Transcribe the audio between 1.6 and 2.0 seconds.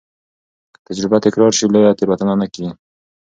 لویه